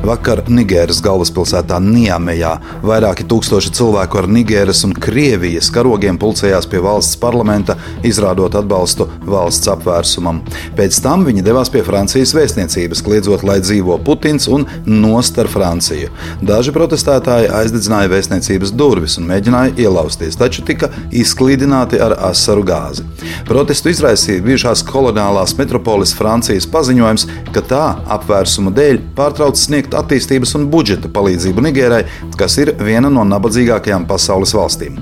Vakar 0.00 0.40
Nigēras 0.48 1.02
galvaspilsētā 1.04 1.76
Niamejā 1.84 2.54
vairāki 2.80 3.26
tūkstoši 3.28 3.72
cilvēku 3.76 4.16
ar 4.16 4.28
Nigēras 4.32 4.80
un 4.86 4.94
Krievijas 4.96 5.68
karogiem 5.74 6.16
pulcējās 6.20 6.64
pie 6.72 6.80
valsts 6.80 7.18
parlamenta, 7.20 7.76
izrādot 8.06 8.56
atbalstu 8.56 9.04
valsts 9.28 9.68
apvērsumam. 9.68 10.38
Pēc 10.78 11.02
tam 11.04 11.26
viņi 11.26 11.44
devās 11.44 11.68
pie 11.72 11.82
Francijas 11.84 12.32
vēstniecības, 12.36 13.02
kliedzot, 13.04 13.44
lai 13.44 13.58
dzīvo 13.60 13.98
Putins 14.06 14.48
un 14.48 14.64
nost 14.88 15.36
ar 15.42 15.50
Franciju. 15.52 16.08
Daži 16.40 16.72
protestētāji 16.72 17.52
aizdedzināja 17.60 18.08
vēstniecības 18.14 18.72
durvis 18.72 19.18
un 19.20 19.28
mēģināja 19.28 19.76
ielausties, 19.84 20.40
taču 20.40 20.64
tika 20.64 20.88
izklīdināti 21.12 22.00
ar 22.00 22.16
asaru 22.30 22.64
gāzi. 22.64 23.04
Protestu 23.44 23.92
izraisīja 23.92 24.46
bijušās 24.48 24.86
koloniālās 24.88 25.58
metropoles 25.60 26.16
Francijas 26.16 26.68
paziņojums, 26.72 27.28
ka 27.52 27.66
tā 27.68 27.84
apvērsuma 28.16 28.72
dēļ 28.80 29.04
pārtrauc 29.18 29.60
sniegt 29.60 29.89
sniegt 29.90 29.94
attīstības 29.94 30.54
un 30.56 30.68
budžeta 30.70 31.08
palīdzību 31.08 31.62
Nigērai, 31.64 32.04
kas 32.38 32.58
ir 32.58 32.74
viena 32.78 33.10
no 33.10 33.24
nabadzīgākajām 33.24 34.06
pasaules 34.06 34.54
valstīm. 34.54 34.98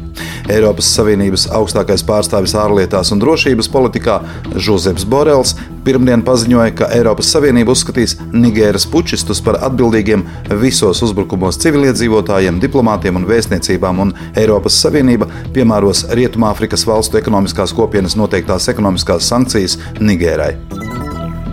Eiropas 0.48 0.88
Savienības 0.96 1.48
augstākais 1.52 2.04
pārstāvis 2.04 2.54
ārlietās 2.56 3.12
un 3.12 3.20
drošības 3.20 3.68
politikā 3.68 4.20
Žuzeps 4.56 5.04
Borels 5.04 5.54
pirmdien 5.84 6.22
paziņoja, 6.22 6.74
ka 6.74 6.88
Eiropas 6.92 7.28
Savienība 7.32 7.72
uzskatīs 7.72 8.16
Nigēras 8.32 8.86
pučistus 8.88 9.40
par 9.44 9.58
atbildīgiem 9.68 10.24
visos 10.60 11.02
uzbrukumos 11.02 11.60
civiliedzīvotājiem, 11.62 12.60
diplomātiem 12.60 13.20
un 13.20 13.28
vēstniecībām, 13.28 14.02
un 14.04 14.14
Eiropas 14.36 14.80
Savienība 14.82 15.28
piemēros 15.54 16.06
Rietumāfrikas 16.16 16.86
valstu 16.88 17.20
ekonomiskās 17.20 17.76
kopienas 17.76 18.16
noteiktās 18.16 18.68
ekonomiskās 18.72 19.28
sankcijas 19.28 19.78
Nigērai. 20.00 20.67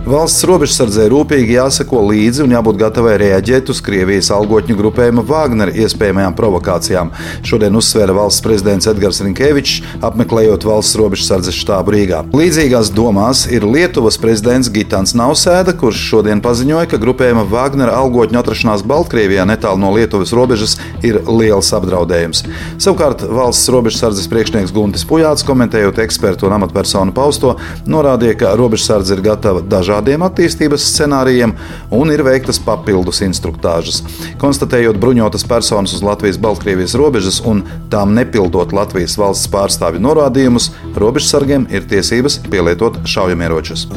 Valsts 0.06 0.44
robežsardzē 0.46 1.08
rūpīgi 1.10 1.56
jāseko 1.56 1.98
līdzi 2.06 2.44
un 2.44 2.52
jābūt 2.54 2.76
gatavai 2.78 3.16
reaģēt 3.18 3.72
uz 3.72 3.80
Krievijas 3.82 4.28
algotņu 4.30 4.76
grupējuma 4.78 5.24
Wagner 5.26 5.72
iespējamajām 5.74 6.36
provokācijām. 6.38 7.08
Šodien 7.42 7.74
uzsvēra 7.74 8.14
valsts 8.14 8.44
prezidents 8.44 8.86
Edgars 8.86 9.18
Rinkevičs, 9.24 9.80
apmeklējot 10.06 10.62
valsts 10.68 10.94
robežsardzes 11.00 11.58
štābu 11.58 11.90
Rīgā. 11.96 12.20
Līdzīgās 12.38 12.92
domās 12.94 13.48
ir 13.50 13.66
Lietuvas 13.66 14.14
prezidents 14.22 14.70
Gitāns 14.70 15.16
Nausēda, 15.18 15.74
kurš 15.74 16.04
šodien 16.12 16.38
paziņoja, 16.44 16.86
ka 16.92 17.02
grupējuma 17.02 17.42
Wagner 17.50 17.90
algotņu 17.90 18.38
atrašanās 18.44 18.86
Baltkrievijā 18.86 19.42
netālu 19.50 19.82
no 19.82 19.90
Lietuvas 19.96 20.30
robežas 20.38 20.76
ir 21.02 21.18
liels 21.26 21.72
apdraudējums. 21.74 22.44
Savukārt 22.78 23.26
valsts 23.26 23.74
robežsardzes 23.74 24.30
priekšnieks 24.30 24.70
Guntis 24.70 25.02
Pujāts, 25.02 25.42
komentējot 25.50 25.98
ekspertu 26.06 26.46
un 26.46 26.60
amatpersonu 26.60 27.10
pausto, 27.10 27.56
norādīja, 27.90 28.38
ka 28.44 28.54
robežsardze 28.62 29.18
ir 29.18 29.26
gatava 29.32 29.66
dažādiem 29.66 29.95
dažādiem 29.96 30.24
attīstības 30.26 30.84
scenārijiem 30.92 31.54
un 31.90 32.10
ir 32.12 32.22
veiktas 32.26 32.58
papildus 32.60 33.22
instruktāžas. 33.24 34.02
Konstatējot 34.38 34.98
bruņotas 35.00 35.46
personas 35.48 35.94
uz 35.96 36.02
Latvijas-Baltkrievijas 36.04 36.96
robežas 37.00 37.40
un 37.40 37.64
tām 37.90 38.14
nepildot 38.14 38.72
Latvijas 38.76 39.16
valsts 39.16 39.48
pārstāvju 39.48 40.02
norādījumus, 40.04 40.70
robežsargiem 40.96 41.66
ir 41.70 41.88
tiesības 41.88 42.42
pielietot 42.50 43.00
šaujamieročus. 43.06 43.88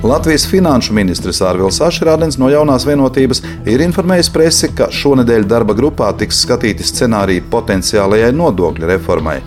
Latvijas 0.00 0.46
finanšu 0.48 0.94
ministrs 0.96 1.42
Ārvils 1.44 1.82
Ašrādens 1.84 2.38
no 2.40 2.48
jaunās 2.48 2.86
vienotības 2.88 3.42
ir 3.68 3.84
informējis 3.84 4.32
presi, 4.32 4.72
ka 4.72 4.88
šonadēļ 4.88 5.44
darba 5.44 5.76
grupā 5.76 6.14
tiks 6.16 6.40
skatīti 6.46 6.86
scenāriji 6.88 7.44
potenciālajai 7.52 8.32
nodokļu 8.32 8.94
reformai. 8.94 9.42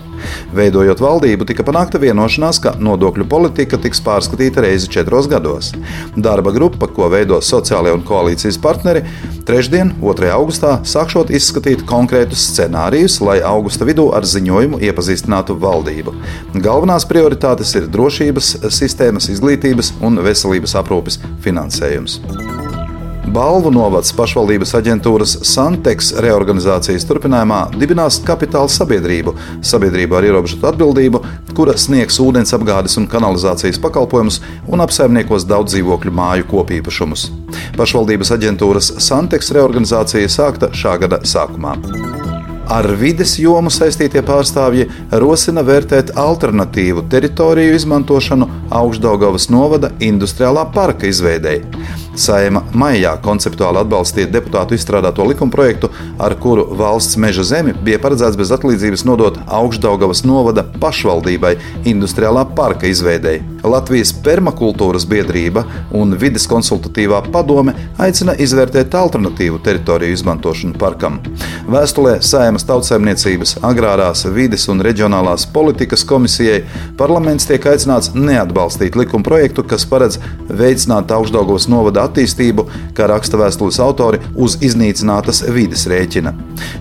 Veidojot 0.54 1.00
valdību, 1.02 1.46
tika 1.48 1.64
panākta 1.66 2.00
vienošanās, 2.02 2.60
ka 2.62 2.74
nodokļu 2.80 3.26
politika 3.30 3.78
tiks 3.80 4.02
pārskatīta 4.04 4.64
reizi 4.64 4.90
četros 4.92 5.28
gados. 5.30 5.72
Darba 6.16 6.52
grupa, 6.54 6.88
ko 6.88 7.08
veido 7.12 7.40
sociālajie 7.42 7.96
un 7.98 8.04
koalīcijas 8.06 8.60
partneri, 8.62 9.04
trešdien, 9.48 9.94
2. 10.00 10.30
augustā, 10.36 10.76
sākšot 10.86 11.32
izskatīt 11.34 11.84
konkrētus 11.88 12.46
scenārijus, 12.52 13.20
lai 13.24 13.40
augusta 13.44 13.88
vidū 13.88 14.10
ar 14.16 14.26
ziņojumu 14.28 14.82
iepazīstinātu 14.88 15.58
valdību. 15.60 16.16
Galvenās 16.64 17.08
prioritātes 17.10 17.74
ir 17.78 17.90
drošības 17.92 18.56
sistēmas, 18.74 19.30
izglītības 19.34 19.96
un 20.04 20.22
veselības 20.24 20.78
aprūpes 20.80 21.20
finansējums. 21.44 22.20
Balvu 23.32 23.70
novads 23.72 24.12
pašvaldības 24.12 24.74
aģentūras 24.76 25.32
Santex 25.48 26.10
reorganizācijas 26.20 27.06
turpinājumā 27.08 27.60
dibinās 27.80 28.18
kapitāla 28.26 28.68
sabiedrību, 28.68 29.32
sabiedrību 29.64 30.18
ar 30.18 30.26
ierobežotu 30.28 30.68
atbildību, 30.68 31.22
kura 31.56 31.76
sniegs 31.80 32.20
ūdens 32.20 32.52
apgādes 32.56 32.98
un 33.00 33.08
kanalizācijas 33.08 33.80
pakalpojumus 33.80 34.42
un 34.68 34.84
apsaimniekos 34.84 35.48
daudz 35.48 35.72
dzīvokļu 35.72 36.12
māju 36.20 36.48
kopīpašumus. 36.52 37.30
Pašvaldības 37.78 38.34
aģentūras 38.36 38.92
Santex 39.08 39.50
reorganizācija 39.56 40.28
sākta 40.28 40.68
šā 40.76 40.98
gada 41.06 41.22
sākumā. 41.24 41.78
Ar 42.74 42.86
vides 43.00 43.34
jomu 43.40 43.72
saistītie 43.72 44.22
pārstāvji 44.24 44.86
rosina 45.20 45.64
vērtēt 45.64 46.14
alternatīvu 46.20 47.08
teritoriju 47.12 47.74
izmantošanu 47.76 48.48
Augstdaugavas 48.72 49.50
novada 49.52 49.92
industriālā 50.00 50.64
parka 50.76 51.08
izveidēji. 51.08 52.03
Saima 52.14 52.62
maijā 52.78 53.16
konceptuāli 53.22 53.80
atbalstīja 53.82 54.30
deputātu 54.30 54.76
izstrādāto 54.78 55.26
likumprojektu, 55.26 55.90
ar 56.18 56.34
kuru 56.40 56.66
valsts 56.78 57.16
meža 57.20 57.44
zemi 57.46 57.74
bija 57.84 57.98
paredzēts 58.02 58.38
bez 58.38 58.52
atlīdzības 58.54 59.04
nodot 59.08 59.38
Augstdaugavas 59.46 60.24
novada 60.24 60.64
pašvaldībai 60.80 61.56
industriālā 61.90 62.46
parka 62.56 62.88
izveidēji. 62.90 63.42
Latvijas 63.64 64.12
permakultūras 64.24 65.06
biedrība 65.08 65.64
un 65.96 66.12
vides 66.20 66.44
konsultatīvā 66.50 67.22
padome 67.32 67.72
aicina 67.98 68.34
izvērtēt 68.36 68.94
alternatīvu 68.98 69.60
teritoriju 69.64 70.12
izmantošanu 70.18 70.76
parkam. 70.80 71.16
Vēstulē 71.70 72.18
Saimas 72.24 72.66
tautsēmniecības, 72.68 73.56
agrārās, 73.64 74.26
vides 74.34 74.68
un 74.68 74.84
reģionālās 74.84 75.46
politikas 75.54 76.04
komisijai 76.08 76.60
parlaments 77.00 77.48
tiek 77.48 77.64
aicināts 77.72 78.12
neatbalstīt 78.14 78.98
likumprojektu, 79.00 79.64
kas 79.68 79.88
paredz 79.88 80.20
veicināt 80.48 81.14
Augstdaugavas 81.16 81.68
novada 81.72 82.04
attīstību, 82.08 82.66
kā 82.96 83.08
raksta 83.08 83.40
vēstules 83.40 83.80
autori, 83.80 84.20
uz 84.36 84.58
iznīcinātas 84.60 85.40
vides 85.56 85.86
rēķina. 86.04 86.32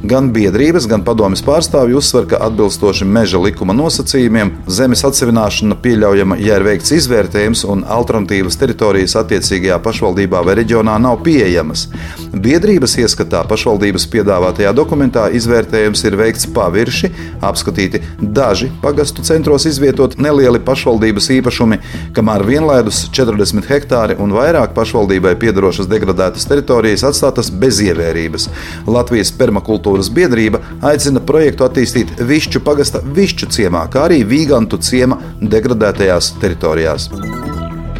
Gan 0.03 0.31
biedrības, 0.33 0.87
gan 0.87 1.03
padomjas 1.03 1.43
pārstāvji 1.43 1.95
uzsver, 1.95 2.27
ka 2.27 2.41
atbilstoši 2.43 3.05
meža 3.05 3.39
likuma 3.39 3.73
nosacījumiem 3.73 4.51
zemes 4.67 5.03
atsevināšana 5.07 5.77
pieļaujama, 5.81 6.37
ja 6.39 6.57
ir 6.59 6.65
veikts 6.67 6.91
izvērtējums 6.97 7.63
un 7.71 7.83
alternatīvas 7.87 8.57
teritorijas 8.59 9.15
attiecīgajā 9.21 9.79
pašvaldībā 9.83 10.43
vai 10.43 10.57
reģionā 10.59 10.97
nav 10.99 11.21
pieejamas. 11.23 11.87
Biedrības 12.33 12.97
ieskatā 12.99 13.43
pašvaldības 13.47 14.07
piedāvātajā 14.11 14.73
dokumentā 14.75 15.29
izvērtējums 15.37 16.03
ir 16.07 16.17
veikts 16.19 16.49
pavirši, 16.53 17.11
apskatīti 17.43 18.03
daži 18.19 18.71
pagastu 18.83 19.23
centros 19.23 19.67
izvietot 19.69 20.17
nelieli 20.21 20.61
pašvaldības 20.63 21.29
īpašumi, 21.37 21.79
kamēr 22.17 22.45
vienlaidus 22.47 23.05
40 23.15 23.69
hektāri 23.69 24.17
un 24.19 24.35
vairāk 24.35 24.75
pašvaldībai 24.75 25.35
piedarošas 25.39 25.89
degradētas 25.91 26.47
teritorijas 26.49 27.05
atstātas 27.07 27.51
bez 27.53 27.79
ievērības. 27.85 28.49
Latvijas 28.89 29.12
permakultūras 29.37 30.09
biedrība 30.13 30.61
aicina 30.81 31.21
projektu 31.21 31.67
attīstīt 31.67 32.15
Višķu 32.17 32.63
pagasta 32.65 33.03
Višķu 33.03 33.51
ciemā, 33.53 33.85
kā 33.93 34.07
arī 34.09 34.23
Vīgantu 34.25 34.81
ciema 34.81 35.19
degradētajās 35.41 36.33
teritorijās. 36.41 37.11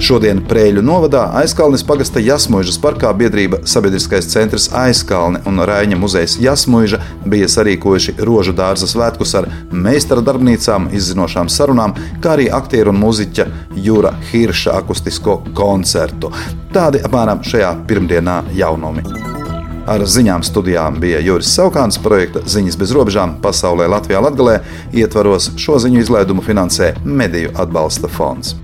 Šodien 0.03 0.41
Prēļu 0.43 0.81
novadā 0.83 1.21
aizkalnis 1.39 1.83
pagasta 1.87 2.19
Jasmuižas 2.19 2.75
parkā 2.81 3.11
biedrība 3.15 3.61
Sabiedriskais 3.69 4.27
centrs 4.31 4.65
Aizkalne 4.75 5.39
un 5.47 5.61
Raņa 5.63 5.95
muzejs 5.99 6.35
Jasmuiža 6.43 6.99
bija 7.29 7.47
sarīkojuši 7.53 8.17
rožu 8.27 8.55
dārza 8.57 8.89
svētkus 8.89 9.35
ar 9.39 9.47
meistara 9.71 10.25
darbnīcām, 10.25 10.89
izzinošām 10.97 11.47
sarunām, 11.47 11.95
kā 12.23 12.35
arī 12.35 12.49
aktieru 12.51 12.91
un 12.91 12.99
mūziķa 13.03 13.47
Jūra 13.85 14.11
Hirša 14.31 14.75
akustisko 14.81 15.39
koncertu. 15.55 16.33
Tādi 16.75 16.99
apmēram 17.05 17.45
šajā 17.47 17.71
pirmdienā 17.87 18.41
jaunumi. 18.57 19.32
Ar 19.83 19.99
ziņām 20.07 20.45
studijām 20.47 20.95
bija 21.03 21.19
Juris 21.19 21.49
Saukāns, 21.57 21.97
projekta 21.99 22.39
Ziņas 22.47 22.77
bez 22.79 22.93
robežām 22.95 23.35
pasaulē 23.43 23.89
Latvijā 23.91 24.21
Latgalē. 24.23 24.61
Ietvaros 24.95 25.49
šo 25.59 25.75
ziņu 25.83 25.99
izlaidumu 25.99 26.45
finansē 26.45 26.93
Mediju 27.03 27.51
atbalsta 27.59 28.07
fonds. 28.07 28.55